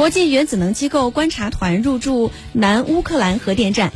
[0.00, 3.92] 国际原子能机构观察团入驻南乌克兰核电站。